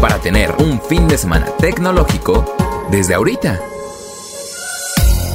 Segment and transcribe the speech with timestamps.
[0.00, 2.44] para tener un fin de semana tecnológico
[2.90, 3.60] desde ahorita.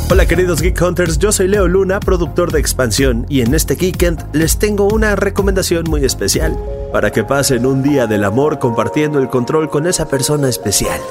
[0.10, 4.24] Hola queridos Geek Hunters, yo soy Leo Luna, productor de Expansión, y en este Geekend
[4.34, 6.58] les tengo una recomendación muy especial
[6.92, 11.02] para que pasen un día del amor compartiendo el control con esa persona especial.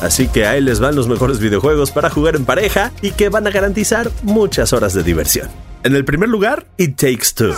[0.00, 3.46] Así que ahí les van los mejores videojuegos para jugar en pareja y que van
[3.46, 5.48] a garantizar muchas horas de diversión.
[5.86, 7.54] En el primer lugar, It Takes Two.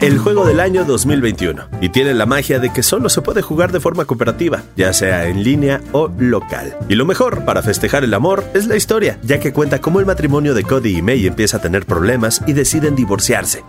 [0.00, 3.72] El juego del año 2021 y tiene la magia de que solo se puede jugar
[3.72, 6.78] de forma cooperativa, ya sea en línea o local.
[6.88, 10.06] Y lo mejor para festejar el amor es la historia, ya que cuenta cómo el
[10.06, 13.62] matrimonio de Cody y May empieza a tener problemas y deciden divorciarse.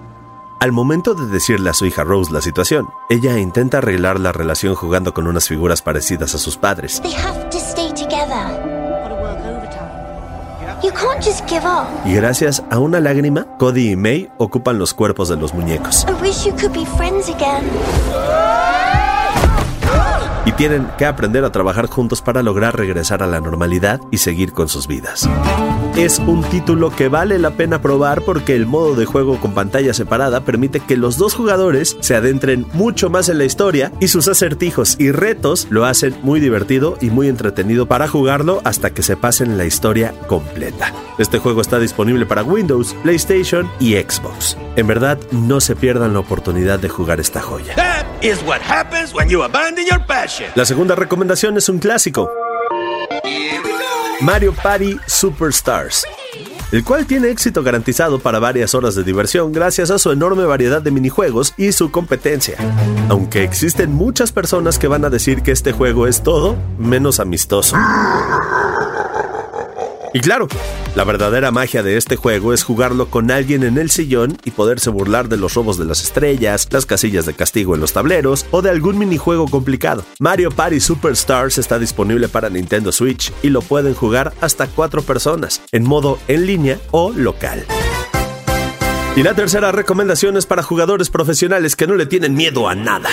[0.62, 4.76] Al momento de decirle a su hija Rose la situación, ella intenta arreglar la relación
[4.76, 7.02] jugando con unas figuras parecidas a sus padres.
[12.06, 16.06] Y gracias a una lágrima, Cody y May ocupan los cuerpos de los muñecos.
[20.46, 24.54] Y tienen que aprender a trabajar juntos para lograr regresar a la normalidad y seguir
[24.54, 25.30] con sus vidas.
[25.96, 29.94] Es un título que vale la pena probar porque el modo de juego con pantalla
[29.94, 34.28] separada permite que los dos jugadores se adentren mucho más en la historia y sus
[34.28, 39.16] acertijos y retos lo hacen muy divertido y muy entretenido para jugarlo hasta que se
[39.16, 40.92] pasen la historia completa.
[41.20, 44.58] Este juego está disponible para Windows, PlayStation y Xbox.
[44.76, 47.76] En verdad, no se pierdan la oportunidad de jugar esta joya.
[50.56, 52.30] La segunda recomendación es un clásico.
[54.22, 56.06] Mario Party Superstars,
[56.72, 60.82] el cual tiene éxito garantizado para varias horas de diversión gracias a su enorme variedad
[60.82, 62.58] de minijuegos y su competencia.
[63.10, 67.76] Aunque existen muchas personas que van a decir que este juego es todo menos amistoso.
[70.14, 70.48] Y claro,
[70.96, 74.92] la verdadera magia de este juego es jugarlo con alguien en el sillón y poderse
[74.92, 78.62] burlar de los robos de las estrellas, las casillas de castigo en los tableros o
[78.62, 80.06] de algún minijuego complicado.
[80.20, 85.64] Mario Party Superstars está disponible para Nintendo Switch y lo pueden jugar hasta cuatro personas,
[85.72, 87.66] en modo en línea o local.
[89.16, 93.10] Y la tercera recomendación es para jugadores profesionales que no le tienen miedo a nada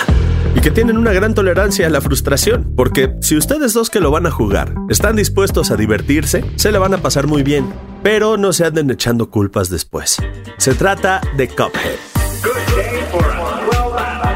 [0.55, 4.11] y que tienen una gran tolerancia a la frustración, porque si ustedes dos que lo
[4.11, 7.71] van a jugar están dispuestos a divertirse, se le van a pasar muy bien,
[8.03, 10.17] pero no se anden echando culpas después.
[10.57, 12.11] Se trata de Cuphead.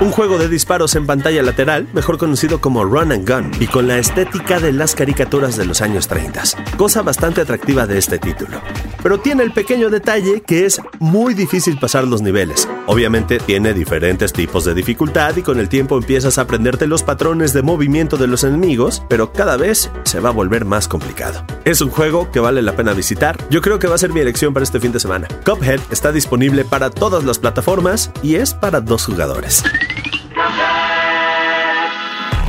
[0.02, 3.88] Un juego de disparos en pantalla lateral, mejor conocido como Run and Gun, y con
[3.88, 6.44] la estética de las caricaturas de los años 30,
[6.78, 8.62] cosa bastante atractiva de este título.
[9.02, 12.68] Pero tiene el pequeño detalle que es muy difícil pasar los niveles.
[12.88, 17.52] Obviamente tiene diferentes tipos de dificultad y con el tiempo empiezas a aprenderte los patrones
[17.54, 21.46] de movimiento de los enemigos, pero cada vez se va a volver más complicado.
[21.66, 23.38] Es un juego que vale la pena visitar.
[23.50, 25.28] Yo creo que va a ser mi elección para este fin de semana.
[25.46, 29.64] Cuphead está disponible para todas las plataformas y es para dos jugadores.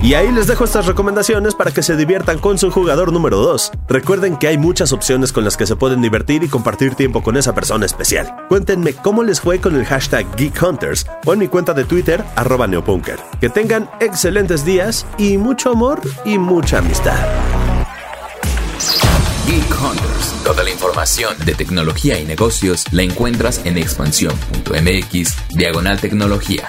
[0.06, 3.72] Y ahí les dejo estas recomendaciones para que se diviertan con su jugador número 2.
[3.88, 7.36] Recuerden que hay muchas opciones con las que se pueden divertir y compartir tiempo con
[7.36, 8.32] esa persona especial.
[8.48, 12.22] Cuéntenme cómo les fue con el hashtag Geek Hunters o en mi cuenta de Twitter,
[12.36, 13.18] arroba neopunker.
[13.40, 17.26] Que tengan excelentes días y mucho amor y mucha amistad.
[19.48, 20.34] Geek Hunters.
[20.44, 26.68] Toda la información de tecnología y negocios la encuentras en expansión.mx, diagonal tecnología.